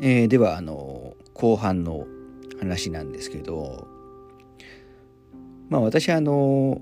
[0.00, 2.06] えー、ではあの後半の
[2.58, 3.86] 話なんですけど
[5.68, 6.80] まあ私あの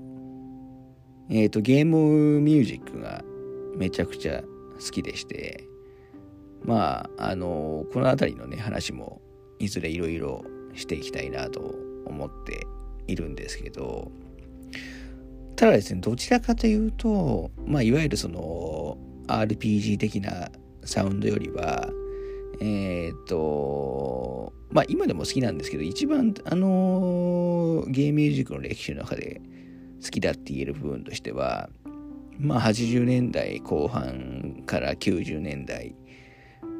[1.29, 3.23] えっ、ー、とゲームミュージックが
[3.75, 5.67] めちゃくちゃ好きでして
[6.63, 9.21] まああのこの辺りのね話も
[9.59, 12.67] いずれいろいろしていきたいなと思って
[13.07, 14.11] いるんですけど
[15.55, 20.49] ただですねどちらかというとまあいわゆるその RPG 的な
[20.83, 21.89] サウンドよりは
[22.59, 29.41] えっ、とまあ今でも好きなんですけど一番あのゲームミュージックの歴史の中で
[30.03, 31.69] 好きだって言える部分としては
[32.37, 35.95] まあ80年代後半から90年代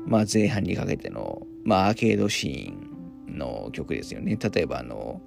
[0.06, 4.38] まあ前半にかけてのまあアーケードシーンの曲ですよね。
[4.38, 5.22] 例えばあの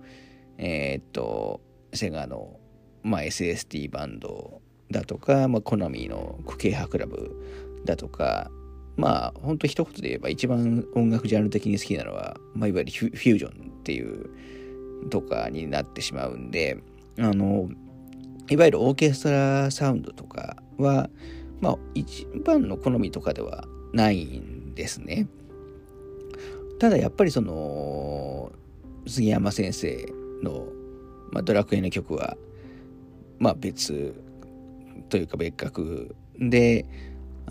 [0.57, 1.61] えっ、と
[1.93, 2.59] セガの
[3.03, 4.61] まあ SST バンド
[4.91, 7.31] だとか、まあ、コナミのクケハクラブ
[7.85, 8.51] だとか
[8.99, 14.29] まあ本当一言で言えば一番音楽ジャンル的に好きなのは、まあ、いわゆるフュージョンっていう
[15.09, 16.77] とかになってしまうんで
[17.19, 17.71] あの
[18.51, 21.09] いわゆるオーケストラサウンドとかは
[21.61, 25.29] まあ一番の好みとかではないんですね。
[26.81, 28.53] ただやっぱりその
[29.07, 30.67] 杉山先生の、
[31.33, 32.37] まあ、ドラクエの曲は
[33.39, 34.15] まあ別
[35.09, 36.87] というか別格で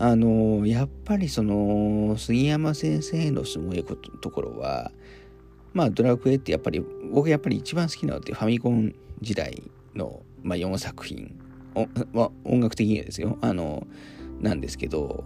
[0.00, 4.92] あのやっぱりその杉山先生のすごいところは
[5.72, 9.60] まあドラクエってやっぱり僕やっぱり一番好きなのってファミコン時代
[9.96, 11.36] の、まあ、4作品
[12.12, 13.38] ま音楽的にはですよ。
[13.40, 13.86] あの
[14.40, 15.24] なんですけど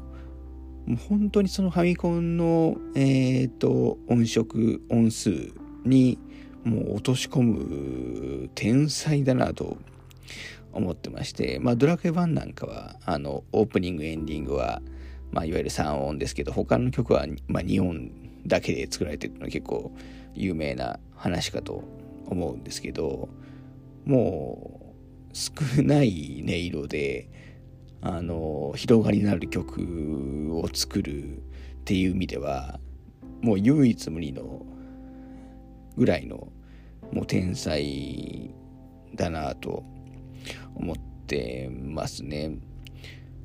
[0.87, 5.53] もう本当にそのファミコンのえっ、ー、と音色音数
[5.85, 6.19] に
[6.65, 9.77] もう落とし込む天才だなと
[10.73, 14.83] 思ってまして、まあ、ドラクエ1なんかは、あの、オープニング、エンディングは、
[15.31, 18.11] まあ、いわゆる3音ですけど、他の曲は、まあ、2音
[18.47, 19.93] だけで作られてるのは結構
[20.35, 21.85] 有名な話かと
[22.27, 23.29] 思うんですけど、
[24.05, 25.53] もう、少
[25.83, 27.29] ない音色で、
[28.01, 31.41] あの、広がりのある曲を作るっ
[31.85, 32.81] ていう意味では、
[33.43, 34.67] もう唯一無二の
[35.97, 36.49] ぐらいの、
[37.13, 38.55] もう天才
[39.15, 39.85] だなと
[40.75, 42.57] 思ってますね。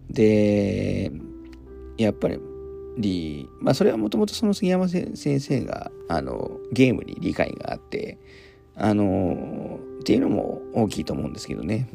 [0.10, 1.12] で、
[1.98, 2.30] やっぱ
[2.98, 8.18] り、まあそれはもともとその杉山先生があのゲームに理解があって、
[8.76, 11.88] あの、っていうのも大きいと思うんですけどね。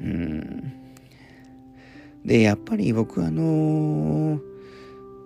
[0.00, 0.72] うん。
[2.24, 4.40] で、やっぱり僕あの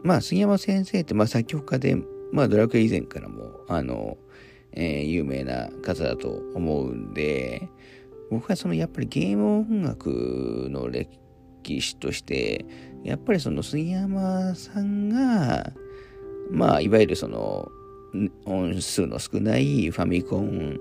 [0.03, 1.97] まあ杉山先生ってまあ作曲家で、
[2.33, 4.17] まあドラクエ以前からも、あの、
[4.75, 7.69] えー、有名な方だと思うんで、
[8.31, 11.11] 僕はそのやっぱりゲーム音楽の歴
[11.81, 12.65] 史として、
[13.05, 15.73] やっぱりその杉山さんが、
[16.51, 17.71] まあ、いわゆるその
[18.45, 20.79] 音数の少ないファミコン、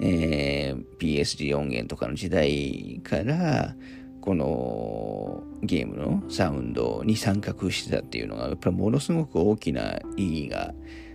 [0.00, 3.74] えー、PSG 音源とかの時代から、
[4.20, 10.74] このゲームのサウンドに参画してたっていうのが、やっぱりものすごく大きな意義が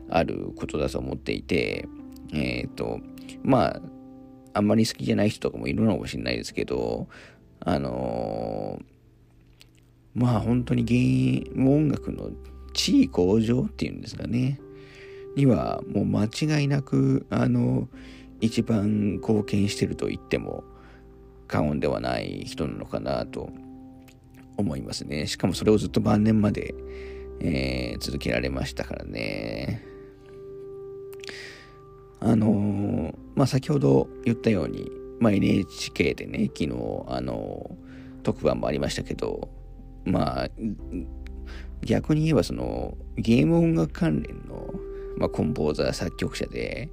[0.09, 1.88] あることだと思っていて、
[2.34, 3.00] えっ、ー、と、
[3.44, 3.82] まあ、
[4.54, 7.08] あんまり好きじゃない人とかもいるのかもしれないですけど、
[7.60, 8.86] あのー、
[10.16, 12.32] まあ本当にゲーム音楽の
[12.74, 14.60] 地位向上っていうんですかね、
[15.36, 17.88] にはもう間違いなく、あの、
[18.42, 20.64] 一番貢献してると言っても
[21.48, 23.50] 過言ではない人なのかなと
[24.58, 25.28] 思いますね。
[25.28, 26.76] しかもそれをずっと晩年まで、
[27.40, 29.93] えー、続けられましたからね。
[32.26, 34.90] あのー、まあ、先ほど言ったように、
[35.20, 36.70] まあ、NHK でね、昨日、
[37.08, 39.50] あのー、特番もありましたけど、
[40.06, 40.50] まあ、
[41.82, 44.74] 逆に言えばその、ゲーム音楽関連の、
[45.18, 46.90] まあ、コンポーザー作曲者で、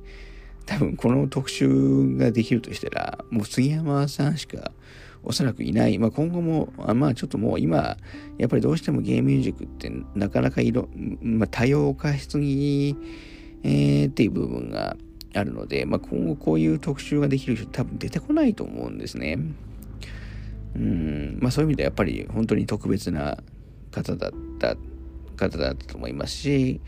[0.66, 4.72] 多分この特集ができるとしたら、もう杉山さんしか
[5.22, 5.98] おそらくいない。
[5.98, 7.96] まあ、今後も、あまあちょっともう今、
[8.36, 10.88] やっぱりどうしてもゲームミュージックってなかなかいろ、
[11.22, 12.96] まあ、多様化しすぎ、
[13.62, 14.96] えー、っていう部分が
[15.34, 19.38] あるので、まあ、今後こういう特集ができる人多分出てこないと思うんですね。
[20.74, 23.38] うん、まあそういう意味ではやっぱり本当に特別な
[23.90, 24.76] 方だった
[25.36, 26.80] 方だったと思いますし、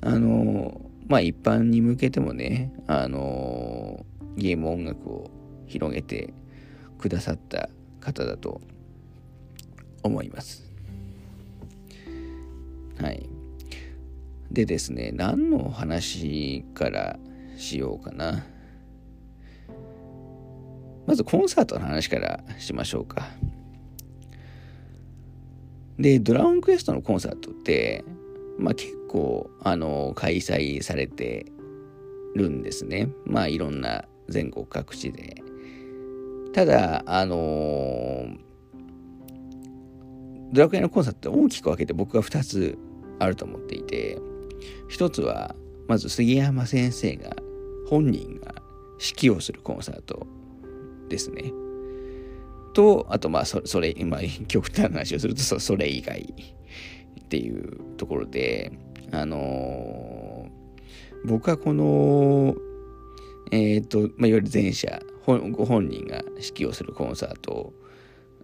[0.00, 4.04] あの、まあ一般に向けてもね、あの、
[4.36, 5.30] ゲーム音楽を
[5.66, 6.32] 広げて
[6.98, 7.68] くださった
[8.00, 8.60] 方だと
[10.02, 10.70] 思います。
[13.00, 13.28] はい。
[14.50, 17.18] でですね、何の話から
[17.60, 18.44] しようかな。
[21.06, 23.28] まずコンサートの話からしましょうか。
[25.98, 28.04] で、ドラゴンクエストのコンサートって、
[28.58, 31.46] まあ結構、あの、開催されて
[32.34, 33.08] るんですね。
[33.26, 35.42] まあいろんな全国各地で。
[36.52, 38.38] ただ、あのー、
[40.52, 42.78] ドラクエのコンサートって大きく分けて僕は2つ
[43.18, 44.18] あると思っていて、
[44.90, 45.54] 1つは、
[45.86, 47.36] まず杉山先生が、
[47.90, 48.54] 本人が
[49.00, 50.24] 指揮をするコンサート
[51.08, 51.52] ですね。
[52.72, 56.20] と、あと、まあそ、それ、今、極端な話をすると、それ以外
[57.20, 58.72] っていうところで、
[59.10, 62.54] あのー、僕はこの、
[63.50, 67.72] えっ、ー、と、まあ、いわゆる前者、ご本人が指揮をするコンサート、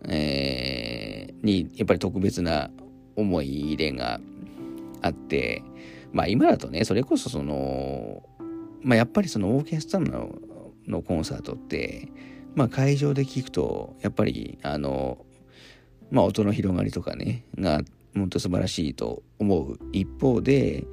[0.08, 2.70] えー、に、やっぱり特別な
[3.14, 4.20] 思い入れが
[5.02, 5.62] あって、
[6.12, 8.24] まあ今だとね、それこそその、
[8.86, 10.38] まあやっぱりそのオーケストラの
[10.86, 12.08] のコンサートって、
[12.54, 15.18] まあ会場で聞くと、やっぱりあの、
[16.12, 17.82] まあ音の広がりとかね、が
[18.14, 20.86] 本当素晴らしいと思う一方で、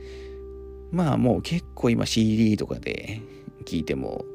[0.91, 3.21] まあもう結構今 CD とかで
[3.65, 4.25] 聞いても、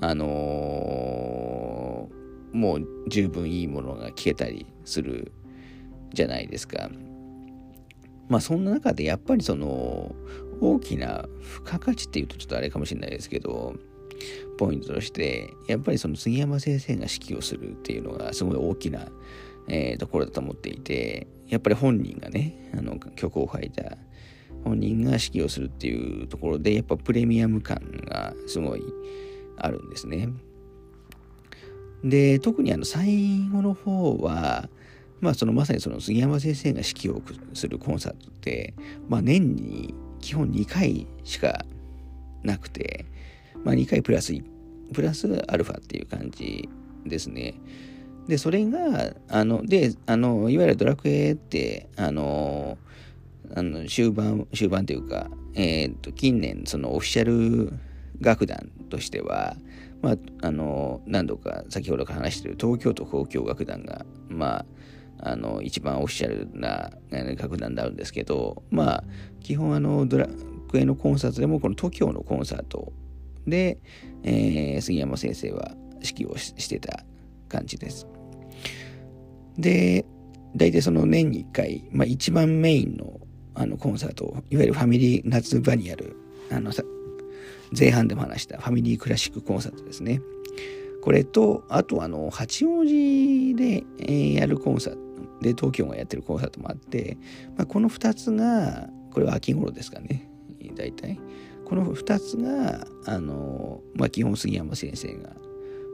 [0.00, 5.30] あのー、もう十分いいものが聞けたりする
[6.12, 6.90] じゃないですか。
[8.28, 10.12] まあそんな中でやっぱりその
[10.60, 13.74] 大きな付加価値っていうとちょっとあれかもしれないですけど、
[14.58, 19.06] ポイントとして、やっぱりその杉山先生が指揮をするっていうのがすごい大きな、
[19.68, 23.96] えー、ところだと思っていて、やっぱり本人がね、あの曲を書いた
[24.64, 28.82] 本人が指揮をするっていうところで、やっぱプレミアム感がすごい
[29.58, 30.28] あるんですね。
[32.02, 34.68] で、特にあの最後の方は、
[35.20, 37.22] まあそのまさにその杉山先生が指揮を
[37.54, 38.74] するコンサートって、
[39.08, 39.94] まあ年に
[40.26, 41.64] 基本2回しか
[42.42, 43.06] なくて、
[43.62, 44.34] まあ2回プラス
[44.92, 46.68] プラスアルファっていう感じ
[47.04, 47.54] ですね。
[48.26, 52.76] で、それが、あの、で、あの、いわゆるドラクエって、あの、
[53.54, 57.72] あの終盤、終盤というか、え、ー、と、近年、そのオフィシャル
[58.20, 59.54] 楽団としては、
[60.02, 64.66] まあ、あの、何度か先ほどから話している東京都交響楽団が、まあ、
[65.18, 66.90] あの、一番オフィシャルな
[67.36, 69.04] 楽団であるんですけど、まあ、
[69.40, 70.28] 基本あの、ドラ
[70.68, 72.92] クエのコンサートでも、この TOKIO のコンサート
[73.46, 73.78] で、
[74.22, 75.72] えー、杉山先生は
[76.02, 77.04] 指揮をしてた
[77.48, 78.06] 感じです。
[79.58, 80.04] で、
[80.54, 83.20] 大体その年に1回、まあ、一番メインの
[83.58, 86.14] あのコンサート、いわゆるファミリー夏場にやる、
[86.50, 86.82] あのさ、
[87.76, 90.20] 前半でも話したファミリークラシックコンサートですね。
[91.02, 94.98] これと、あとあの、八王子で、えー、やるコンサート、
[95.40, 97.18] で、東京がやってるコンサートもあって、
[97.56, 100.28] まあ、この2つが、これは秋頃ですかね、
[100.74, 101.18] 大体。
[101.64, 105.30] この2つが、あの、まあ、基本杉山先生が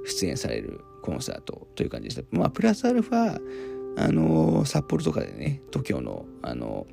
[0.07, 2.23] 出演されるコンサートという感じでした。
[2.31, 3.41] まあ、プラスアルファ、
[3.97, 6.87] あの、札幌とかでね、東京の、あの、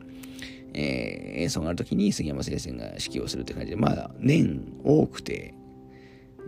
[0.74, 5.54] えー、演奏がある時に杉山先生が指揮をするって感じで、まあ、年多くて、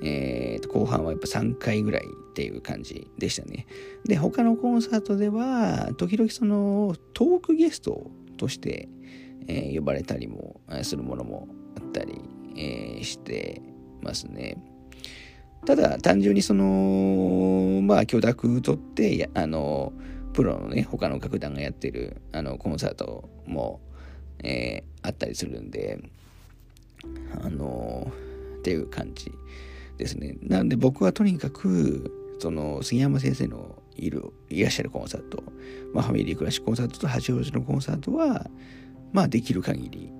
[0.01, 3.67] えー、後半はやっぱ3回ぐらいっていう感じでしたね。
[4.05, 8.89] で、他のコンサートでは、時々そのトークゲストとして、
[9.47, 12.21] えー、呼ばれたりもするものもあったり、
[12.55, 13.61] えー、して
[14.01, 14.57] ますね。
[15.65, 19.93] ただ、単純にその、まあ、許諾取って、あの、
[20.33, 23.79] プロのね、他の楽団がやってる、あの、コンサートも、
[24.43, 25.99] えー、あったりするんで、
[27.43, 28.11] あの
[28.59, 29.31] っていう感じ
[30.01, 30.35] ですね。
[30.41, 35.43] なんで僕はとにかく、その杉山先生のいる、いらっしゃるコンサート、
[35.93, 38.49] まあ、ファミリークラシックコンサートと八王子のコンサートは、
[39.13, 40.11] まあできる限り、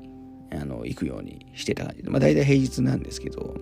[0.52, 3.56] あの、行くようにしてた感じで、まあ大体平日なんですけど、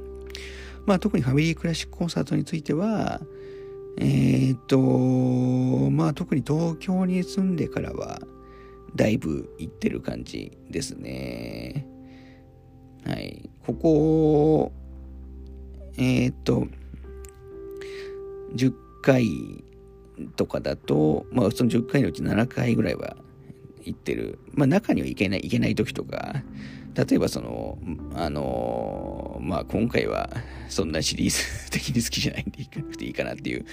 [0.86, 3.22] まあ特にファミリークラシックコンサートについては、
[3.98, 8.20] えー、っと、まあ特に東京に住んでからは、
[8.94, 11.88] だいぶ行ってる感じですね。
[13.06, 13.50] はい。
[13.66, 14.72] ここ、
[16.00, 16.65] えー、っと、
[18.56, 19.27] 10回
[20.38, 23.18] とかだと、まあその10回のうち7回ぐらいは
[23.84, 24.39] 行ってる。
[24.53, 26.41] まあ中には行けない、行けない時とか、
[26.96, 27.77] 例えばその、
[28.15, 30.29] あのまあ今回は
[30.70, 31.38] そんなシリーズ
[31.70, 33.65] 的に好きじゃないんで行かなくていいかなっていう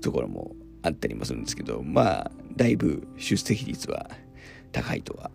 [0.00, 4.10] ところもあったりもするんですけど、まあだいぶ出席率は
[4.72, 5.30] 高いとは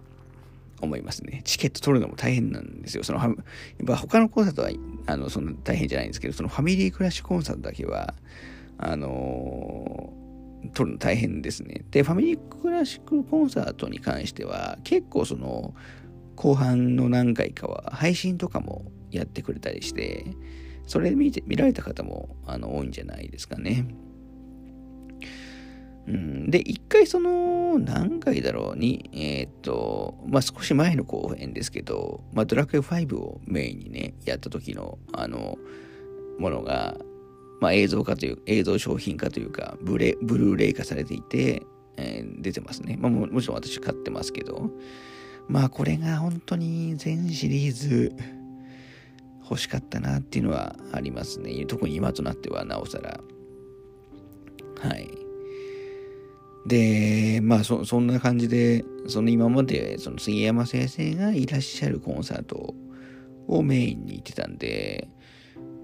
[0.81, 1.41] 思いますね。
[1.45, 3.03] チケット取るのも大変なんですよ。
[3.03, 3.35] その、やっ
[3.85, 4.69] ぱ他のコンサートは、
[5.05, 8.13] あの、そんな大変じゃないんですけど、そのファミリークラッシュコンサートだけは、
[8.77, 11.83] あのー、取るの大変ですね。
[11.91, 15.73] で、ファミリークラシックコンサートに関しては、結構その、
[16.35, 20.25] 後半の何回かは配信とかもやってくれたりして、
[20.87, 23.85] それ見て、見られた方も、あの、多いんじゃないですかね。
[26.07, 35.57] うん、で、一回その、何回だろうに、えっ、と、まあ、少し前の後編ですけど、まあ、ドラクエ5をメインにね、やった時の、あの、
[36.39, 36.97] ものが、
[37.59, 41.61] まあ、映像化という、映像商品化というか、ブレ、ブルーレイ化されていて、
[41.97, 42.97] えー、出てますね。
[42.99, 44.71] まあも、もちろん私買ってますけど、
[45.47, 48.15] まあ、これが本当に全シリーズ
[49.43, 51.65] 欲しかったなっていうのはありますね。
[51.65, 53.19] 特に今となってはなおさら。
[54.79, 55.20] はい。
[56.65, 62.75] で、まあそ、そんな感じで、その今まで、その杉山先生がいらっしゃるコンサート
[63.47, 65.09] をメインに行ってたんで、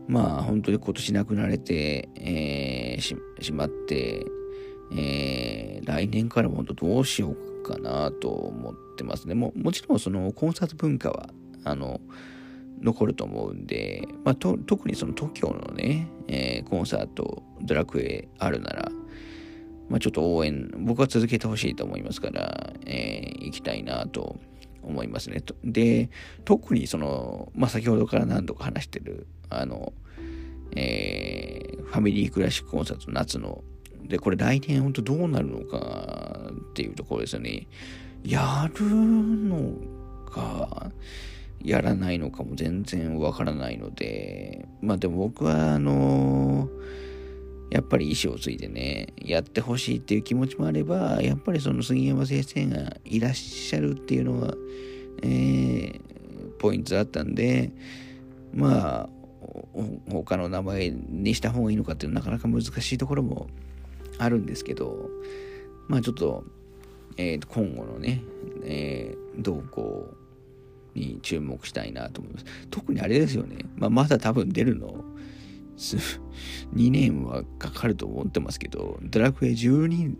[0.07, 4.25] まあ、本当に今年亡くなれて、えー、ししまって、
[4.95, 9.33] えー、来年からも本当どうしようかなと思ってますね。
[9.33, 11.29] ももちろんそのコンサート文化は、
[11.65, 11.99] あの、
[12.81, 18.91] 残ると思うんで、まあ、特にその TOKIO のね、えー、コンサート、ドラクエあるなら、
[19.89, 24.37] まあ、ちょっと応援、僕は続けてほしいと思いますから、えー、行きたいなと
[24.83, 25.41] 思いますね。
[25.63, 26.09] で、
[26.45, 29.93] 特にその、まあ、先ほどから何度か話してる、あの、
[30.75, 33.63] えー、ファミリークラシックコンサート夏の、
[34.03, 37.67] で、これ来年本当どうなるのかっていうところですよね。
[38.23, 39.73] やるの
[40.29, 40.91] か、
[41.63, 46.69] やらないのかも全然わからないので、まあでも僕はあの
[47.69, 54.53] やっぱり意思を継いでね、やってほしいっていう気持ちもあれば、やっぱりその杉山先生がいらっしゃるっていうのは、
[55.21, 55.99] えー、
[56.59, 57.71] ポイントだったんで、
[58.53, 59.09] まあ、
[60.09, 63.47] 他の名前にした方がいいのかっていうのはなかなか難しいところも
[64.17, 65.09] あるんですけど、
[65.87, 66.43] まあちょっと、
[67.17, 68.21] えー、今後のね、
[68.63, 70.13] えー、動向
[70.95, 72.45] に注目したいなと思います。
[72.71, 73.57] 特にあれですよね。
[73.75, 75.03] まあ、まだ多分出るの、
[76.73, 80.15] 2年はかかると思ってますけど、ドラクエ12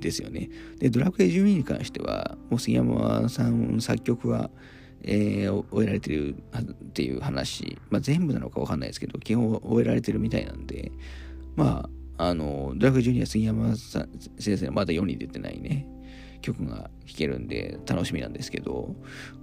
[0.00, 0.50] ですよね。
[0.78, 4.50] で、ドラクエ12に関しては、もう杉山さん作曲は、
[5.02, 10.92] えー、終えられてるっていう話、まあ、全部なのかわかんないですけど、基本終えられてるみたいなんで、
[11.56, 15.86] まあ、あの、ドラクエ12は杉山さん先生まだ世に出てないね、
[16.44, 18.94] 曲が弾けるんで楽しみなんですけど、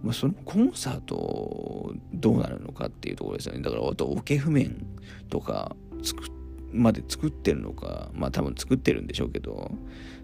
[0.04, 3.62] まあ、そのコンサートどうなるのかっていうところですよね。
[3.62, 4.86] だからあとオケ譜面
[5.30, 6.24] とか作
[6.72, 9.72] まで作ってるのか、まあ多分作ってるんでしょうけど、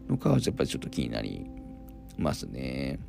[0.08, 1.46] のかはやっぱりちょっと気になり
[2.18, 3.00] ますね。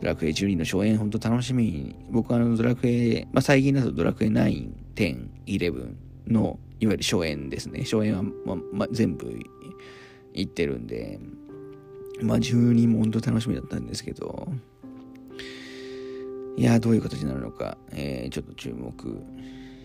[0.00, 5.94] ドラクエ12の初演本当楽しみに、僕はあのドラクエ、まあ最近だとドラクエ9、10、11
[6.26, 7.84] のいわゆる初演ですね。
[7.84, 9.32] 初演は、まま、全部
[10.34, 11.18] 行ってるんで、
[12.22, 14.48] まあ12も本当楽しみだったんですけど、
[16.56, 18.92] いやどういう形になるのか、えー、ちょっと注目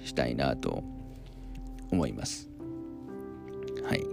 [0.03, 0.83] したいなと
[1.91, 2.49] 思います。
[3.83, 4.05] はい。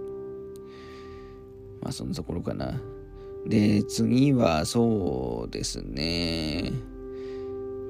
[1.81, 2.81] まあそんなところかな。
[3.47, 6.73] で、次はそうですね。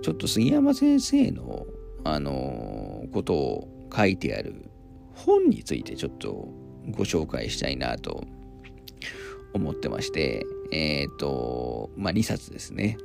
[0.03, 1.67] ちょっと杉山先生の、
[2.05, 4.71] あのー、ことを書いてある
[5.15, 6.49] 本についてちょっと
[6.91, 8.25] ご紹介したいなと
[9.53, 12.99] 思ってまして、えっ、ー、と、まあ、2冊ですね。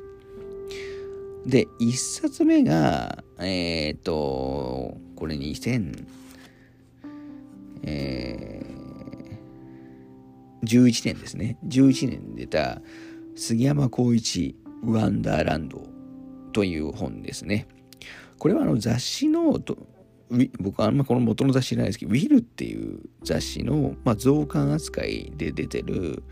[1.46, 6.06] で、1冊目が、えっ、ー、と、これ2000、
[7.84, 11.58] えー、11年ですね。
[11.66, 12.82] 11年に出た、
[13.36, 15.82] 杉山浩一ワンダーランド
[16.54, 17.68] という本ですね。
[18.38, 19.60] これはあの雑誌の
[20.60, 26.24] 僕はあんまこの元の雑誌じゃないですけど、ウィルっていう雑誌の、まあ、増刊扱いで出てる、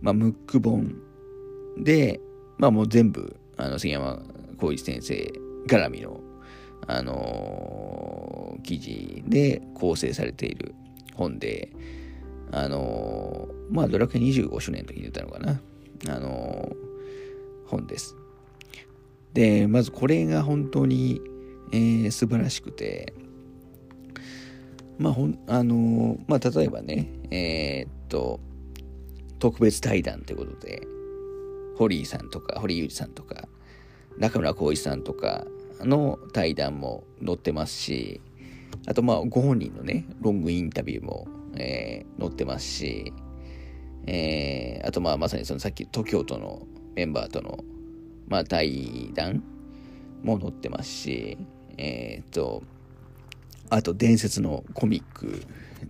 [0.00, 0.94] まあ、ムック本
[1.78, 2.20] で、
[2.58, 4.22] まあもう全部、あの、杉山
[4.58, 5.32] 浩一先生
[5.66, 6.20] 絡みの、
[6.86, 10.74] あのー、記事で構成されている
[11.14, 11.70] 本で、
[12.52, 15.60] あのー、まあ、ドラクエ25周年の時に出たのかな、
[16.08, 18.16] あのー、本です。
[19.32, 21.20] で、まずこれが本当に、
[21.72, 23.14] えー、素晴らしくて、
[25.00, 28.38] まあ、ほん、あのまあ、例えばね、えー、っと、
[29.38, 30.82] 特別対談ということで、
[31.78, 33.48] 堀井さんとか、堀井裕二さんとか、
[34.18, 35.46] 中村浩一さんとか
[35.80, 38.20] の対談も載ってますし、
[38.86, 41.26] あとまあご本人のね、ロングインタビューも、
[41.56, 43.14] えー、載ってますし、
[44.06, 47.64] えー、あとまあまさにそのさっき東京都のメンバーとの、
[48.28, 49.42] まあ、対談
[50.22, 51.38] も載ってますし、
[51.78, 52.62] えー、っと、
[53.70, 55.44] あと伝説のコミック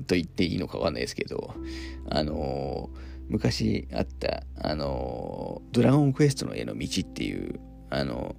[0.06, 1.54] と言っていいのかわかんないですけど、
[2.08, 8.36] あのー、昔あった、あのー、ドラゴンクエストの絵の道っていう、あの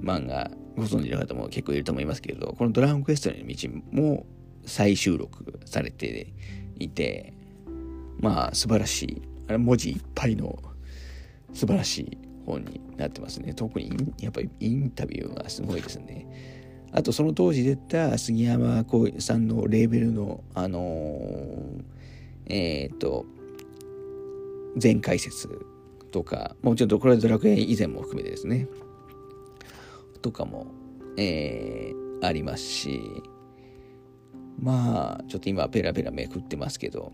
[0.00, 4.26] ー、漫画、ご存知の方も結構いると思いますけれど、このドラゴンクエストの道も
[4.64, 6.32] 再収録されて
[6.78, 7.32] いて、
[8.20, 10.58] まあ素晴らしい、あれ文字いっぱいの
[11.52, 13.54] 素晴らしい本になってますね。
[13.54, 16.57] 特にやっぱりインタビューがすごいですね。
[16.92, 18.84] あとその当時出た杉山
[19.18, 21.82] さんのレーベルのあのー、
[22.46, 23.26] えっ、ー、と
[24.76, 25.48] 全解説
[26.10, 28.66] とかもちろんこれはドラクエ以前も含めてですね。
[30.22, 30.66] とかも、
[31.16, 33.00] えー、ありますし
[34.60, 37.12] まあちょっと今ペラペラめくってますけど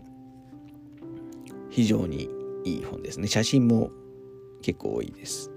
[1.69, 2.29] 非常に
[2.63, 3.27] いい本ですね。
[3.27, 3.91] 写真も
[4.61, 5.51] 結構多いです。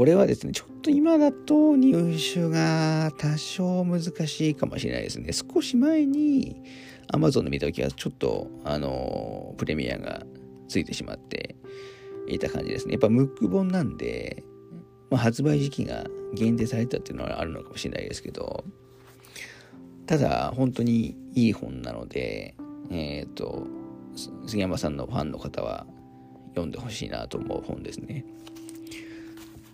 [0.00, 6.62] これはですねちょっと今だと入手が多少難しいかもしれないですね少し前に
[7.12, 10.22] Amazon で見た時はちょっとあのプレミアが
[10.68, 11.54] ついてしまって
[12.26, 14.42] いた感じですねやっぱムック本なんで、
[15.10, 18.64] まあ、発売時期が限定されたっていうのはあるのかもしれないですけど
[20.06, 22.54] ただ本当にいい本なので
[22.90, 23.66] えっ、ー、と
[24.46, 25.86] 杉山さんのファンの方は
[26.54, 28.24] 読んでほしいなと思う本ですね。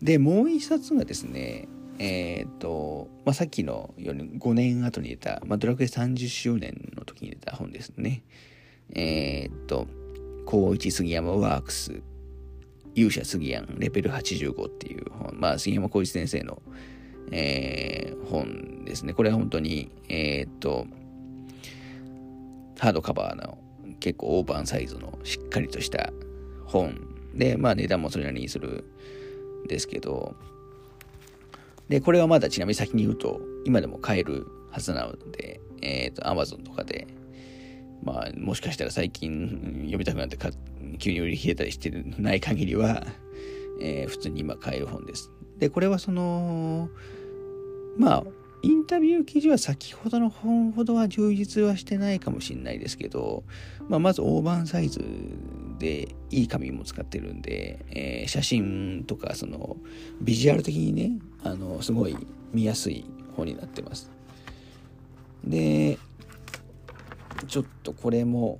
[0.02, 8.22] で、もう一冊がですね、えっ、と、まあ、さっきのように5年後に出た、まあ、ドラクエ30周年の時に出た本ですね。
[8.94, 9.86] えっ、と、
[10.44, 12.02] 高一杉山ワークス、
[12.94, 16.62] 勇者杉山レベル85っていう本、まあ、杉山浩一先生の、
[17.32, 19.12] えー、本ですね。
[19.14, 20.86] これは本当に、えっ、と、
[22.78, 23.58] ハードカバーの
[24.00, 26.12] 結構オーバーサイズのしっかりとした
[26.66, 26.94] 本
[27.34, 28.84] で、まあ値段もそれなりにする
[29.66, 30.34] ですけど、
[31.88, 37.06] で、これはまだちなみに先に言うと、今でも買えるはずなので、えっ、ー、と、Amazon とかで、
[38.02, 40.38] まあ、もしかしたら最近読みたくなって
[40.98, 43.04] 急に売り切れたりしてない限りは、
[43.80, 45.30] えー、普通に今買える本です。
[45.58, 46.88] で、これはその、
[47.96, 48.24] まあ、
[48.66, 53.44] インタビュー記事は先ほどの本ほどは充実はしてないかもしれないですけど、
[53.88, 55.04] まあ、まず大判サイズ
[55.78, 59.76] でいい紙も使ってるんで、えー、写真とかその
[60.20, 61.12] ビジュアル的にね
[61.44, 62.16] あのすごい
[62.52, 63.04] 見やすい
[63.36, 64.10] 本になってます。
[65.44, 65.96] で
[67.46, 68.58] ちょっとこれも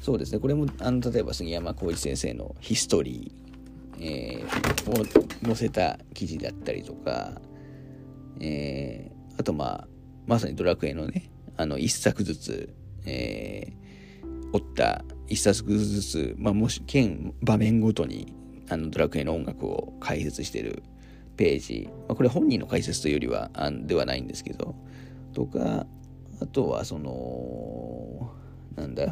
[0.00, 5.04] そうですねこれもあの例えば杉山浩一先生のヒストリー、えー、を
[5.44, 7.32] 載せた記事だったりとか、
[8.40, 9.88] えー、あとまあ
[10.26, 18.32] まさにドラクエのねあの一作ずつ、えー、折った一冊ずつ、まあ、もし県場面ごとに
[18.68, 20.82] あのドラクエの音楽を解説してる
[21.36, 24.74] ページ、まあ、これ本人の解説というよりはあではないんですけど
[25.32, 25.86] とか
[26.40, 28.32] あとはその
[28.74, 29.08] なんだい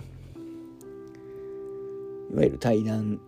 [2.36, 3.20] わゆる対談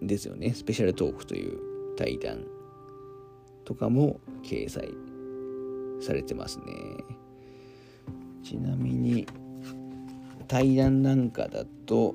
[0.00, 0.52] ですよね。
[0.54, 1.58] スペシャルトークという
[1.96, 2.44] 対談
[3.64, 4.88] とかも掲載
[6.00, 6.64] されてますね。
[8.42, 9.26] ちなみに
[10.48, 12.14] 対談なんかだと、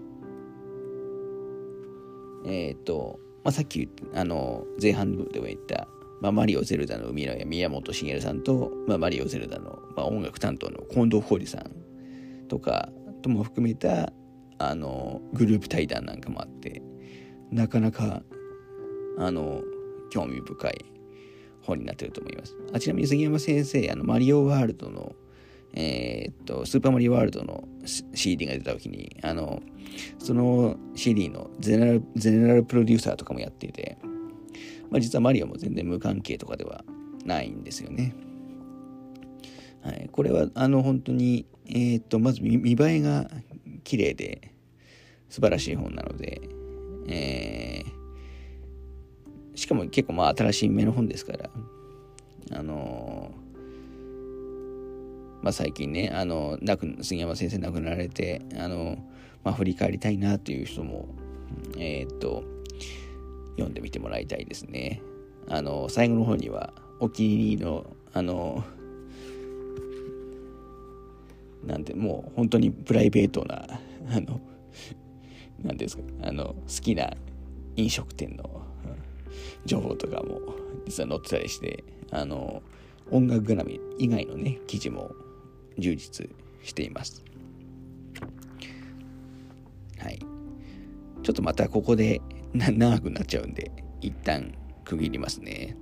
[2.45, 5.87] えっ、ー、と、まあ、さっきあの前半でも言った、
[6.21, 12.89] まあ、マリオ・ゼルダの海のや宮本茂さんと、まあ、マリオ・ゼルダの、まあ、音楽担当の近藤浩二さんとか
[13.21, 14.11] とも含めた
[14.57, 16.81] あのグループ対談なんかもあって
[17.51, 18.21] なかなか
[19.17, 19.61] あの
[20.11, 20.85] 興味深い
[21.69, 22.55] 本になってると思います。
[22.73, 25.15] あちなみに杉山先生あのマリオワールドの
[25.73, 27.67] えー、っと、スーパーマリオワールドの
[28.15, 29.61] CD が出た時に、あの、
[30.17, 33.97] その CD のゼネラルゼネラルプロデューサーとかもやっていて、
[34.89, 36.83] まあ、実はマリオも全然無関係とかでは
[37.25, 38.15] ないんですよね。
[39.81, 43.29] はい、これはあの本当に、えー、っとまず見栄えが
[43.83, 44.53] 綺麗で
[45.29, 46.41] 素晴らしい本なので、
[47.07, 47.98] えー、
[49.59, 51.49] しかも結構まあ新しい目の本ですから
[52.51, 53.31] あの
[55.41, 56.57] まあ、最近ねあの
[57.01, 58.97] 杉山先生亡くなられてあの、
[59.43, 61.07] まあ、振り返りたいなという人も
[61.77, 62.43] えー、っと
[63.51, 65.01] 読んでみてもらいたいですね。
[65.47, 68.63] あの最後の方にはお気に入りのあの
[71.65, 73.65] なんてもう本当にプライベートな
[74.11, 74.41] あの
[75.63, 77.11] 何ですかあの好きな
[77.75, 78.58] 飲食店の
[79.69, 80.41] 情報とかも
[80.87, 82.63] 実は載ってたりしてあの
[83.11, 85.11] 音楽絡み以外のね記事も
[85.77, 86.27] 充実
[86.63, 87.23] しています。
[89.99, 90.19] はい。
[91.21, 92.19] ちょっとまたここで
[92.53, 94.51] 長くなっちゃうんで、一旦
[94.85, 95.77] 区切りますね。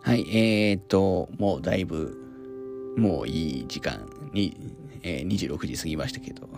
[0.00, 2.23] はい、えー、っと、もうだいぶ、
[2.96, 4.56] もういい時間に、
[5.02, 6.48] えー、26時過ぎましたけど、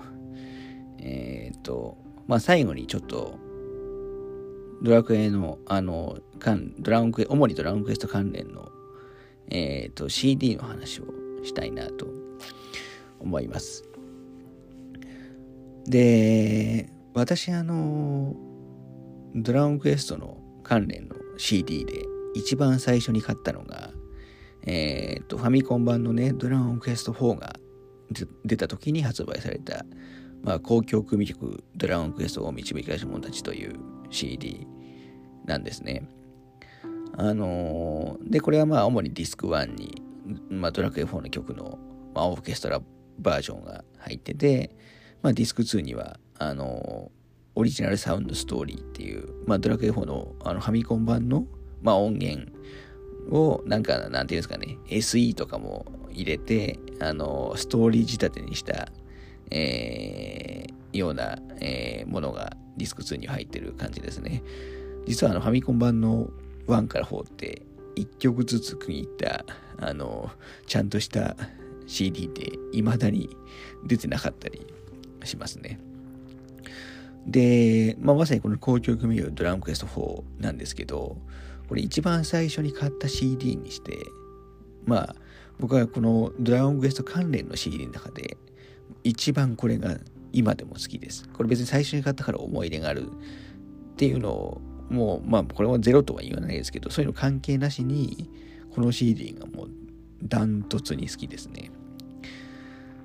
[0.99, 3.39] えー、っと、まあ、最後にちょっと
[4.83, 6.19] ドラクエの、あの、
[6.79, 8.71] ドラゴンクエ、主にドラゴンクエスト関連の、
[9.49, 11.05] えっ、と、CD の話を
[11.45, 12.07] したいなと
[13.21, 13.85] 思います。
[15.87, 18.35] で、私、あの、
[19.35, 23.91] ドラゴンクエストの関連の CD で一番最初に買ったのが、
[24.67, 27.55] えっ、ー、と、ファミコン版のね、ドラゴンクエスト4が
[28.45, 29.87] 出た時に発売された、
[30.43, 33.79] まあ、公共組曲ドラゴンクエストを導き出し者たちという
[34.11, 34.67] CD
[35.47, 36.09] なんですね。
[37.17, 40.03] あのー、で、これはまあ主にディスク1に、
[40.51, 41.79] まあ、ドラクエ4の曲の、
[42.15, 42.83] まあ、オーケストラ
[43.19, 44.77] バージョンが入ってて、
[45.23, 47.17] まあ、ディスク2には、あのー、
[47.55, 51.47] オリジナルサウンドストーリーっていう、まあ、ドラクエ4のあのファミコン版の、
[51.81, 52.53] まあ、音源
[53.31, 58.89] を、なんか、なんていうんですかね、SE とかも入れて、あの、ストーリー仕立てにした、
[59.51, 64.43] えー、ような、えー、ものがディスク2に入ってる感じですね。
[65.07, 66.29] 実はあのファミコン版の
[66.67, 67.63] 1から4って
[67.97, 69.45] 1曲ずつ区切った
[69.79, 70.31] あの
[70.67, 71.37] ちゃんとした
[71.87, 73.31] CD で未だに
[73.85, 74.67] 出てなかったり
[75.25, 75.79] しますね。
[77.27, 81.17] で、まあ、まさにこの公共組合ドラムクエスト4なんですけど、
[81.69, 84.07] これ一番最初に買った CD にして、
[84.85, 85.17] まあ、
[85.59, 88.37] 僕はこのドラゴンクエスト関連の CD の中で、
[89.05, 89.97] 一番これが
[90.33, 91.29] 今でも好きです。
[91.29, 98.31] これ別に最初に買ったから思い出があるっていうのをもう、まあ、これはゼロとは言わないですけど、そういうの関係なしに、
[98.75, 99.71] この CD がもう、
[100.23, 101.71] ダントツに好きですね。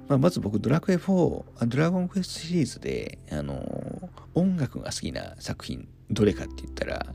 [0.07, 7.13] まあ、まず僕、ドラクエ4、ドラゴンクエストシリーズで、あの、音楽が好きな作品、どれかって言ったら、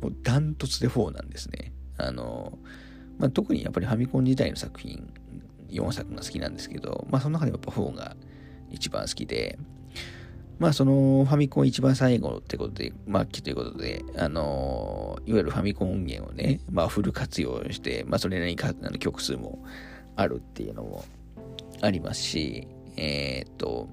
[0.00, 1.72] もうダントツで4なんですね。
[1.98, 2.58] あの、
[3.18, 5.12] まあ、特にやっぱりファミコン時代の作品、
[5.70, 8.16] 4作が好きなんですけど、まあ、その中でやっぱ4が
[8.70, 9.58] 一番好きで、
[10.58, 19.62] まあそのファミコン一番最後ってことで、末期ということで、あのいわゆるファミコン音源をね、まあフル活用して、まあそれなりに曲数も
[20.16, 21.04] あるっていうのも
[21.82, 23.88] ありますし、えー、っと、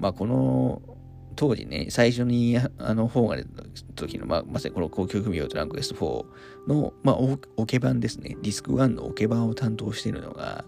[0.00, 0.82] まあこの
[1.34, 3.62] 当時ね、最初にあの方が出た
[3.94, 6.26] 時の、まあ、まさにこの高級組用トランクエスト
[6.66, 10.64] 4の、まあ、オケ版ですね、ディスク1のオケ版を担当しているのが、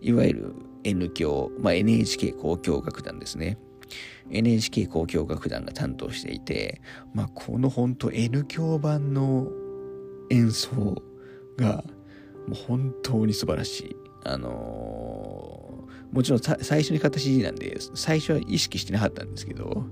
[0.00, 3.58] いわゆる N 響、まあ、NHK 交響楽団ですね。
[4.30, 6.80] NHK 交響楽団が担当していて、
[7.14, 9.48] まあ、この本当 N 響版の
[10.30, 11.02] 演奏
[11.56, 11.84] が
[12.46, 13.96] もう本当に素晴らしい。
[14.24, 15.19] あのー、
[16.12, 19.84] もちろん最初に買った CD なんで、最初は意識してなかったんですけど、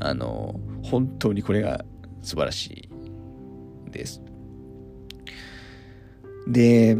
[0.00, 1.84] あの、本当にこれが
[2.22, 2.88] 素晴らし
[3.86, 4.20] いです。
[6.48, 6.96] で、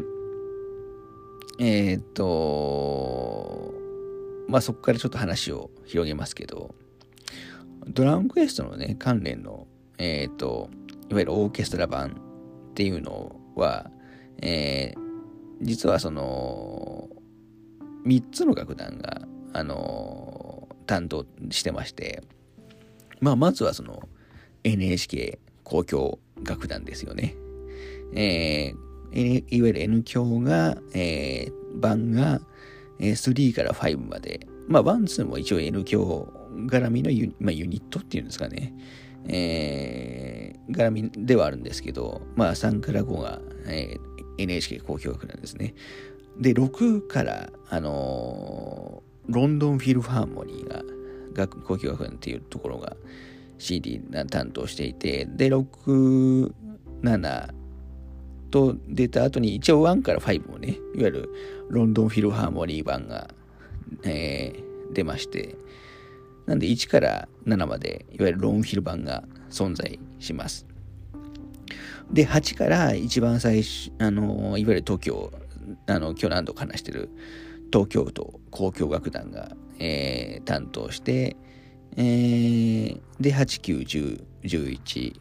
[1.59, 3.75] えー、っと、
[4.49, 6.75] まあそこからちょっと話を広げますけど、
[7.89, 9.67] ドラゴンクエストのね、関連の、
[9.99, 10.71] えっ、と、
[11.09, 12.11] いわゆるオーケストラ版
[12.71, 13.91] っていうのは、
[14.43, 15.01] えー、
[15.61, 17.09] 実はその、
[18.07, 22.23] 3つの楽団が、あの担当してまして、
[23.21, 24.09] まあ、まずはその、
[24.65, 27.35] NHK 交響楽団ですよね。
[28.13, 32.41] えー、いわゆる N 響が、えー、版が、
[32.99, 36.33] え3から5まで、まあ、1、2も一応 N 響
[36.67, 38.75] 絡みのユ,、まあ、ユニットっていうんですかね、
[39.29, 45.75] えー、絡みではあるんですけど、まあ、3から5が、えー、NHK 交響楽なんですね。
[46.41, 50.83] で、6から、あの、ロンドンフィルハーモニーが、
[51.33, 52.97] 学交響楽団っていうところが
[53.59, 54.01] CD
[54.31, 56.53] 担当していて、で、6、
[57.03, 57.51] 7
[58.51, 61.29] と出た後に、一応1から5もね、いわゆる
[61.69, 63.29] ロンドンフィルハーモニー版が、
[64.05, 65.57] えー、出まして、
[66.47, 70.67] なんで1から7まで、いわゆるロンフィル版が存在します。
[72.11, 75.33] で、8から一番最初、あの、いわゆる東京、
[75.87, 77.11] あの、今日何度か話してる
[77.73, 81.37] 東京都交響楽団が、えー、担当して、
[81.97, 85.21] えー、で、8、9、10、11、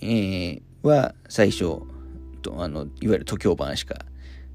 [0.00, 1.80] えー、は最初
[2.42, 4.04] と、あの、いわゆる東京版しか、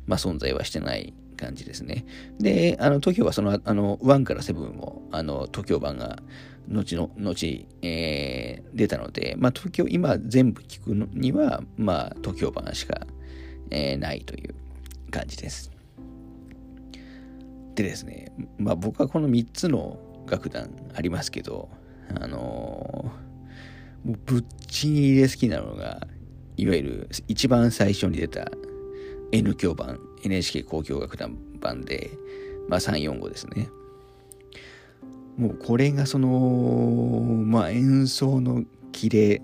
[0.06, 2.06] まあ、存在はしてない感じですね。
[2.40, 6.22] で、あの、東京はその、あの、1から7も、あの、東京版が、
[6.68, 13.08] 後の、後、えー、出たので、まあ、東京、今全部聞くのには、まあ、東京版しか、
[13.72, 14.56] えー、ないという
[15.10, 15.72] 感じです。
[17.76, 21.70] でですね、まあ、僕はこの3つの楽団ありますけど、
[22.20, 26.08] あのー、もうぶっちぎりで好きなのが、
[26.58, 28.50] いわゆる一番最初に出た
[29.32, 32.12] N 響版、NHK 交響楽団版で、
[32.68, 33.70] まあ345ですね。
[35.38, 36.28] もうこれがその、
[37.46, 39.42] まあ演奏のキレ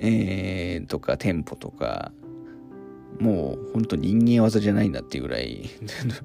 [0.00, 2.12] えー、とかテンポとか、
[3.20, 5.68] もう本当人間技じゃないんだっていうぐらい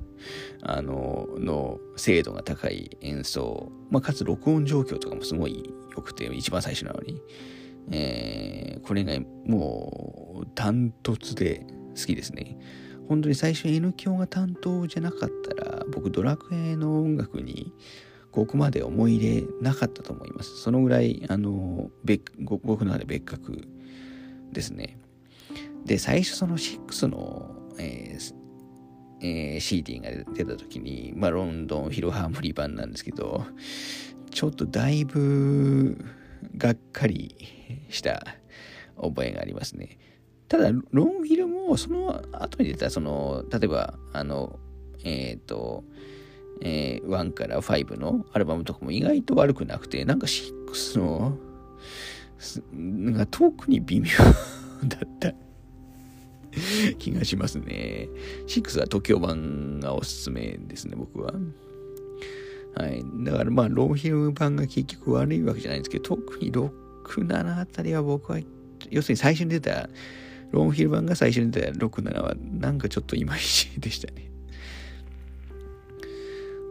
[0.61, 7.21] あの、の精度が高い演奏、まあ、かつ録音状況とかもすごい良くて、一番最初なのに、
[7.91, 9.13] えー、これが
[9.45, 12.57] もうダントツで好きですね。
[13.07, 17.73] 本当に最初 N 響が担当じゃなかったら、僕ドラクエの音楽に
[18.31, 20.57] ここまで思い入れなかったと思います。
[20.61, 21.91] そのぐらい、あの、
[22.63, 23.67] 僕の中で別格
[24.51, 24.97] ですね。
[25.85, 28.35] で、最初その6の、えー
[29.21, 33.45] えー、CD が出た時に、まあ、ロンドンフィロハーモニー版なんですけど、
[34.31, 35.97] ちょっとだいぶ
[36.57, 37.35] がっかり
[37.89, 38.25] した
[39.01, 39.97] 覚えがありますね。
[40.47, 44.59] ただ、ロンフィルもその後に出た、その、例えば、あの、
[45.03, 45.83] えっ、ー、と、
[46.61, 51.37] えー、1から5のアルバムとかも意外と悪くなくて、なんか6の、
[52.73, 54.09] なんか特に微妙
[54.85, 55.33] だった
[56.99, 58.09] 気がしますね。
[58.47, 61.33] 6は TOKIO 版がおすすめですね、僕は。
[62.75, 63.03] はい。
[63.23, 66.71] だからまあ、ローヒル版が結局悪いわけじゃないんですけど、特に6、
[67.27, 68.39] 7あたりは僕は、
[68.89, 69.89] 要するに最初に出た、
[70.51, 74.29] ローヒル版が最初に出た6、7は、なんかちょっといまいちでしたね。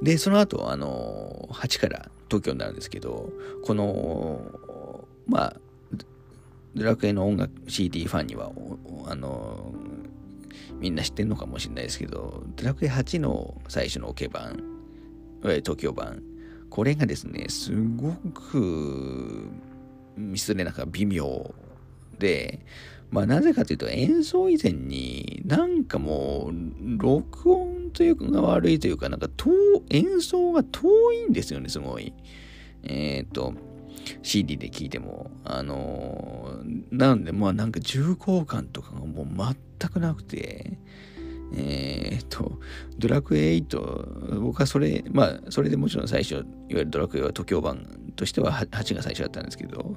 [0.03, 3.31] で、その後、あの、8から東京になるんですけど、
[3.63, 5.61] この、まあ、
[6.75, 8.51] ドラクエの音楽 CD ファンには、
[9.07, 9.75] あの、
[10.81, 14.63] みんな知ってるのかもしれないですけど、ドラクエ8の最初のオケ版、
[15.43, 16.23] 東京版、
[16.71, 19.49] これがですね、すごく、
[20.35, 21.55] 失礼なか微妙
[22.19, 22.61] で、
[23.11, 29.53] まあなぜかというと演奏以前になんかもう録音というかが悪いというかなんか遠
[29.91, 32.15] 演奏が遠いんですよね、すごい。
[32.83, 33.55] えっ、ー、と、
[34.23, 35.31] CD で聴いても。
[35.45, 39.27] あのー、なんで、まあなんか重厚感とかがもう
[39.81, 40.79] 全くなくて、
[41.55, 42.59] えっ、と、
[42.99, 47.87] ドラクエ8、僕はそれ、まあ、それでもちろん最初、いわゆるドラクエは東京版
[48.17, 49.97] としては8が最初だったんですけど、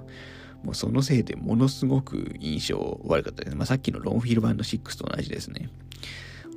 [0.64, 3.56] もうそのせいでものすごく印象悪かったです。
[3.56, 5.70] まあ、さっきのロンフィール版の6と同じですね。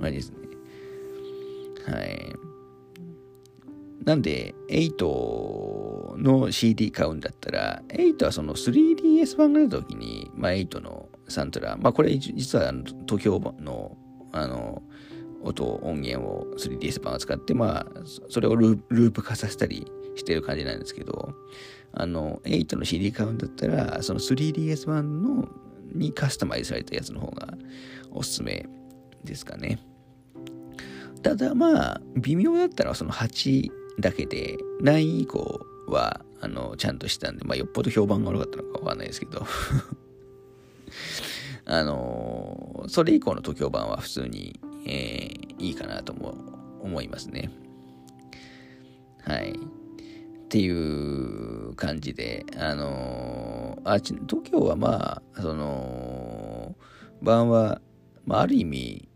[0.00, 0.36] 同じですね。
[1.86, 2.47] はい。
[4.08, 13.98] なんで、8の CD 買うんだったら、8はその 3DS 版が出た時に、まあ、8のサントラ、まあ、これ実はあの東京の、
[14.32, 14.82] あの、
[15.42, 17.86] 音、音源を 3DS 版を使って、まあ、
[18.30, 21.34] それをループ化させたりしてる感じなんですけど、
[21.92, 25.46] あの、8の CD 買うんだったら、その 3DS 版の
[25.92, 27.52] にカスタマイズされたやつの方が
[28.10, 28.66] おすすめ
[29.22, 29.78] ですかね。
[31.22, 39.44] ただまあ、微妙だったらその8だけで、9以降は、あの、ちゃんとしたんで、まあ、よっぽど評判が悪かったのかわかんないですけど
[41.66, 46.34] あのそれ以降の東京版は普通に、えー、いいかなとも
[46.80, 47.50] 思いますね。
[49.22, 49.50] はい。
[49.50, 49.54] っ
[50.48, 56.74] ていう感じで、あのあち、東京はまあ、その、
[57.20, 57.82] 版は、
[58.24, 59.08] まあ、ある意味、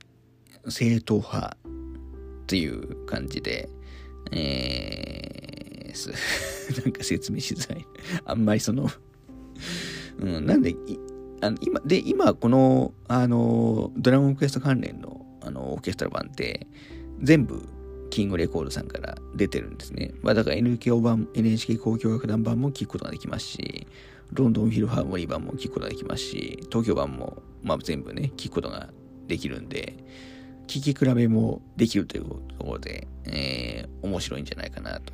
[0.69, 1.61] 正統派っ
[2.47, 3.71] ていう感じで、
[4.33, 7.87] えー、 なんか説明しづらい。
[8.25, 8.89] あんまりその
[10.21, 10.75] うん、なんで、
[11.41, 16.67] あの今、で、今、この、あの、ドラゴンクエスト関連の、あの、オーケストラ版って、
[17.21, 17.63] 全部、
[18.11, 20.13] キングレコードさんから出てるんですね。
[20.21, 23.87] まあ、だから NKO 版、NHK 交響楽団版も聴くことができますし、
[24.33, 28.91] ロンドンフィルハーモニー版も聴くことができますし、東京版も、まあ、全部ね、聴くことが
[29.29, 29.97] できるんで、
[30.67, 35.13] 聞き比べもできるというところで、えー、面白いんじゃないかなと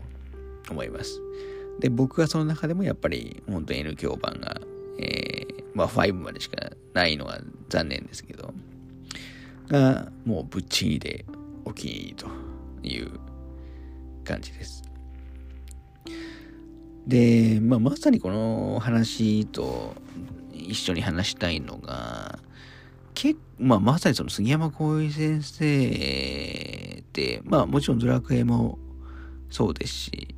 [0.70, 1.20] 思います。
[1.80, 4.60] で、僕はその中でもやっぱり本当に N 響版が、
[4.98, 8.52] えー、まあ5までしかないのが残念ですけど、
[9.68, 11.24] がもうぶっちぎりで
[11.64, 12.26] お気に入りと
[12.82, 13.20] いう
[14.24, 14.82] 感じです。
[17.06, 19.94] で、まあ、まさにこの話と
[20.52, 22.38] 一緒に話したいのが、
[23.14, 28.78] けまあ、まさにその杉山浩一先生って、まあもちろんドラクエも
[29.50, 30.36] そうですし、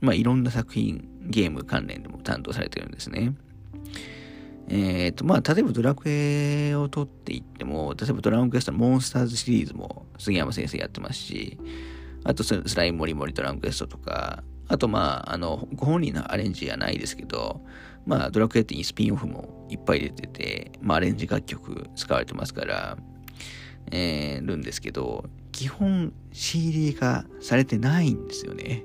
[0.00, 3.34] まあいろんな作品、ゲーム関連でも担当されてるんですね。
[4.68, 11.58] えっ、ー、と、まあ例えばドラクエを取っていっても、例えばドラゴンクエストのモンスターズシリーズも杉山先生やってますし、
[12.24, 17.60] あとスライムモリモリドラゴンクエストとか、あとまあ、あの、ご本人のアレンジじゃないですけど、
[18.04, 22.96] まあ、ドラクエってスピンオフもいっぱい出てて、まあ、アレンジ楽曲使われてますから、
[23.90, 28.84] えー、るんですけど、基本 CD 化されてないんですよね。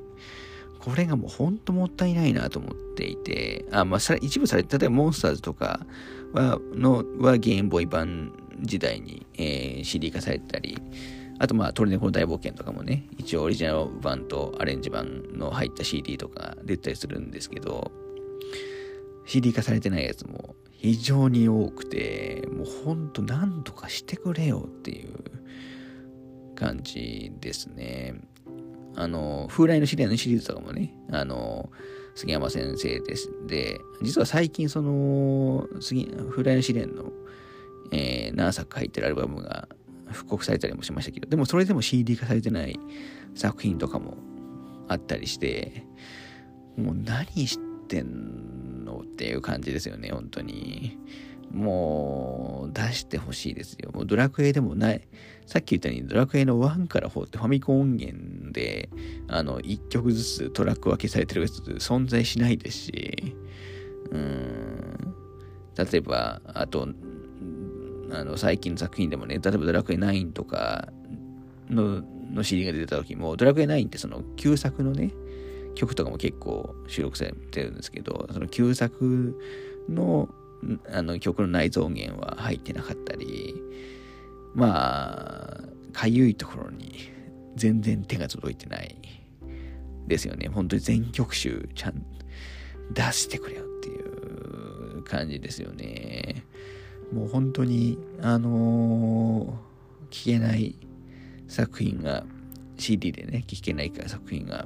[0.80, 5.86] これがもうほんともったいないなと思っていて、あ、まあ、一部されて、例えばモンスターズとか
[6.34, 10.78] は、の、はゲームボーイ版時代に、えー、CD 化されてたり、
[11.42, 17.92] あとまあ、トルネコの大冒険とかもね、一応オリジナル版とアレンジ版の入った CD とか出たりするんですけど、
[19.26, 25.16] CD 化されてないやつも非常に多くて、もうほんと何とかしてくれよっていう
[26.54, 28.22] 感じですね。
[28.96, 31.72] あの、風来の試練のシリーズとかもね、あの、
[32.14, 33.32] 杉山先生です。
[33.48, 37.06] で、実は最近その、杉、風来の試練の、
[37.92, 39.68] えー、何作か入ってるアルバムが
[40.12, 42.80] 復刻されたりもしましたけど、でもそれでも CD 化されてない
[43.36, 44.18] 作品とかも
[44.88, 45.84] あったりして、
[46.78, 50.98] もう何してんのっていう感じですよね、本当に。
[51.54, 53.92] もう出してほしいですよ。
[53.94, 55.02] もうドラクエでもない。
[55.46, 58.90] さっき言ったようにドラクエの1から4ってファミコン音源で、
[59.28, 63.36] あの、1曲ずつトラック分けされてるやつ存在しないですし、
[64.12, 65.14] うん。
[65.76, 66.88] 例えば、あと、
[68.12, 70.90] あの、最近の作品でもね、例えばドラクエ9とか
[71.70, 75.12] の、の CD が出た時も、ドラクエ9ってその旧作のね、
[75.76, 79.40] 曲とかも結構収録されてるんですけど、その旧作
[79.90, 80.30] の
[80.94, 83.56] あの曲の内臓音源は入ってなかったり、
[84.54, 87.10] まあ、かゆいところに
[87.56, 88.96] 全然手が届いてない
[90.08, 90.50] ですよね。
[90.50, 92.06] 本当に全曲集ちゃん
[92.94, 96.44] 出してくれよっていう感じですよね。
[97.12, 100.76] もう本当に、あのー、聞けない
[101.48, 102.24] 作品が、
[102.78, 104.66] CD でね、聞けないから作品が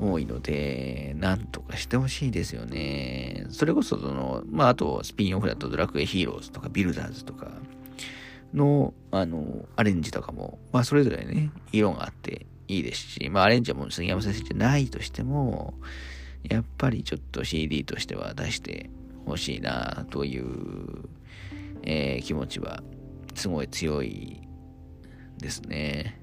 [0.00, 3.46] 多いので、なんとかしてほしいですよね。
[3.50, 7.50] それこそ、その、まあ、あと、スピンオフだとドラクエヒーローズとかビルダーズとか
[8.52, 15.74] の、あの、アレンジとかも、まあ、それぞれね、色があっていいですし、まあ、アレンジはもう杉山先生じゃないとしても、
[16.48, 18.90] やっぱりちょっと CD としては出して
[19.26, 20.46] ほしいな、という、
[21.82, 22.82] えー、気持ちは、
[23.34, 24.40] すごい強い
[25.38, 26.20] ですね。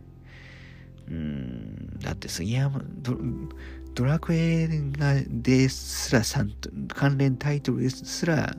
[1.08, 3.18] うん、だって杉山ド、
[3.94, 6.52] ドラクエがですらさん、
[6.88, 8.56] 関連タイトルですら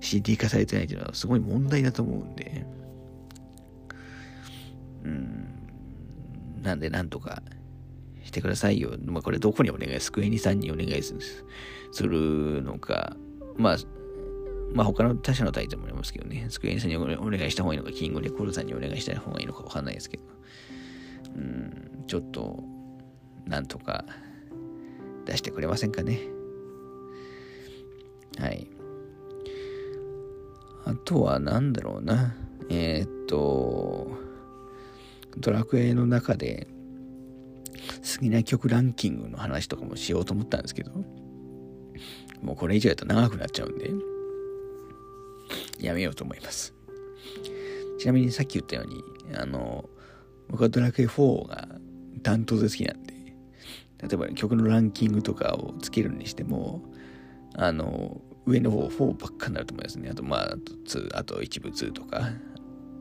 [0.00, 2.66] CD 化されてないっていうのはすごい問題だと思うんで、
[5.04, 7.42] うん、なんでなんとか
[8.24, 8.94] してくださいよ。
[9.04, 11.14] まあこれどこにお願い、スクエニさんにお願いす
[12.02, 13.16] るのか、
[13.56, 13.76] まあ、
[14.72, 20.24] まあ他の他社のタイトルもありますけどね、スクエニさんにお願いした方がいいのか、キングレコードさんにお願いした方がいいのかわかんないですけど、
[21.36, 22.62] うん、ちょっと、
[23.46, 24.04] なんとか
[25.24, 26.20] 出してくれませんかね。
[28.38, 28.68] はい。
[30.84, 32.34] あとは何だろうな。
[32.68, 34.10] えー、っと、
[35.38, 36.66] ドラクエの中で
[38.02, 40.92] 好きな曲ランキングの話とかもしようと思ったんですけど、
[42.42, 43.90] もうこれ以上やと長くなっちゃうんで、
[45.80, 46.74] やめようと思います。
[47.98, 49.02] ちなみにさっき言ったように、
[49.36, 49.88] あの、
[50.48, 51.68] 僕はドラクエ4が
[52.22, 53.12] ダントツで好きなんで、
[54.02, 56.82] 例えば曲のランキングとかをつけるにしても、
[57.54, 60.10] あの、上の方4ばっかになると思いますね。
[60.10, 62.30] あと、まあ、あと2、あと1部2とか、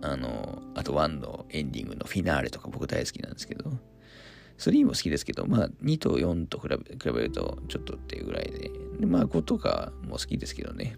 [0.01, 3.71] あの、あと1のエンディングのフィナーレとか僕大好きなんですけど、
[4.61, 10.97] 3も好きですけど、まあ2と4と比べ比べるとちょっとっていうぐらいで、でまあ5とかも好きですけどね。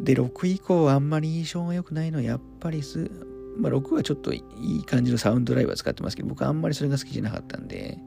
[0.00, 3.10] で、6以降はあんまり印象が良くないのはやっぱりす、
[3.56, 7.98] まあ、6はちょっといい感じのサウンドライバー使ってますけど、僕あんまりそれが好きじゃなかったんで、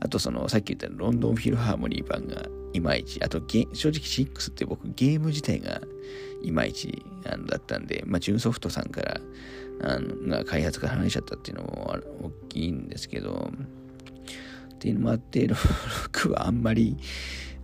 [0.00, 5.80] あとその、さっき言ったロンドンフィルハーモニー版がいまいち、あと正直6って僕ゲーム自体が
[6.42, 9.20] いまいちだったんで、まあ、ジュンソフトさんから
[9.82, 13.50] あのが開発から離れちゃったっていうのも大きいんですけど、
[14.74, 16.96] っていうのもあって、6はあんまり、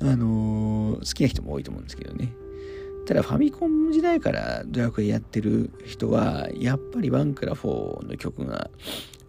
[0.00, 2.32] あのー、好きな人も多いと思うんですけどね。
[3.06, 8.70] ただファミコン時代からドラクエやってる人は、やっぱり1から4の曲が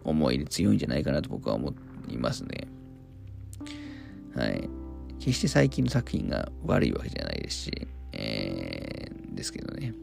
[0.04, 1.72] 思い入れ強いんじゃないかなと僕は思
[2.08, 2.68] いますね。
[4.36, 4.68] はい。
[5.18, 9.94] 決して最近の作品が悪いわけじゃないですし、えー、ですけどね。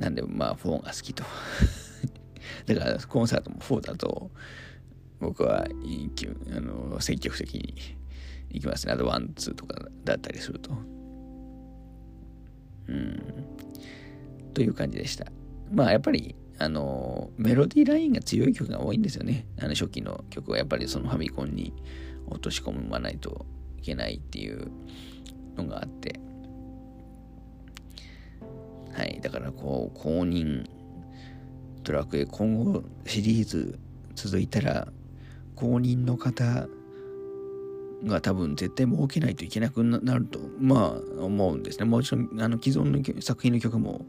[0.00, 1.24] なんで、まあ、4が好きと。
[2.66, 4.30] だから、コンサートも4だと、
[5.20, 7.74] 僕は、あの、積極的に
[8.50, 8.94] いきますね。
[8.94, 10.70] あと one、two とかだったりすると。
[12.88, 13.22] うん。
[14.54, 15.26] という感じでした。
[15.70, 19.46] まあやっぱり、あの、メロディーラインが強い曲が多いんですよね。
[19.58, 21.74] あの初期の曲はやっぱりそのファミコンに
[22.26, 23.46] 落とし込まないと
[23.78, 24.70] いけないっていう
[25.56, 26.18] のがあって。
[28.92, 29.20] はい。
[29.22, 30.66] だからこう、公認、
[31.82, 33.78] ドラクエ今後シリーズ
[34.14, 34.88] 続いたら
[35.54, 36.68] 公認の方
[38.04, 44.06] が多分絶対設けないといけなくなるとまあ思うんですねもちろんあの既存の作品の曲も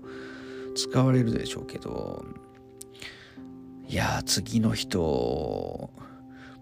[0.75, 2.25] 使われるでしょうけど
[3.87, 5.89] いや次の人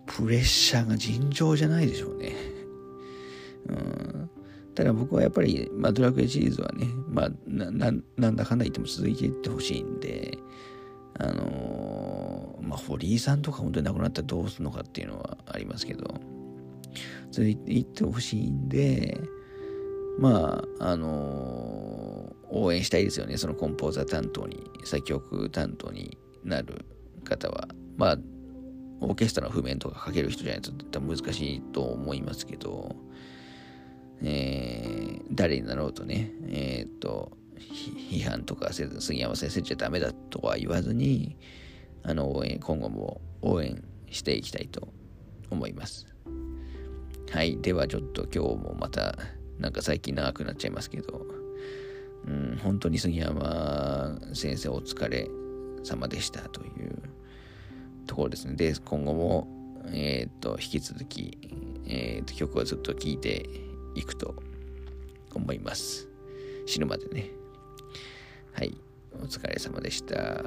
[0.06, 2.36] プレッシャーが尋常じゃないでしょうね
[3.68, 4.30] うん
[4.80, 10.38] ただ僕はやっぱり、まあ、ドラクエシリーズはね、まあ、なんだかんだ言っても続いていってほしいんで、
[11.18, 16.14] あのー、まあ、堀井さんとか本当に亡くなったらどうするのかっていうのはありますけど、
[17.32, 19.20] 続いていってほしいんで、
[20.20, 23.38] まあ、あのー、応援したいですよね。
[23.38, 26.86] そのコンポーザー担当に、作曲担当になる
[27.24, 27.68] 方は。
[27.98, 28.18] まあ、
[29.02, 32.96] オーケストラの譜面とかかける人じゃないと難しいと思いますけど、
[34.22, 37.32] えー、誰になろうとね、えっ、と、
[38.12, 41.38] 批判とかせず、杉山先生じゃダメだとは言わずに、
[42.04, 44.90] あの、応援、今後も応援していきたいと
[45.50, 46.08] 思います。
[47.32, 47.58] はい。
[47.62, 49.18] ではちょっと今日もまた、
[49.60, 51.26] なんか最近長くなっちゃいますけど、
[52.26, 55.30] うん、本当に杉山先生お疲れ
[55.84, 57.02] 様でしたという
[58.08, 58.56] ところですね。
[58.56, 59.48] で、今後も、
[59.92, 61.38] えっ、と、引き続き、
[61.86, 64.36] えっ、と、曲をずっと聴いていくと
[65.34, 66.08] 思います。
[66.66, 67.32] 死ぬまでね。
[68.54, 68.76] はい。
[69.22, 70.44] お疲れ様でした。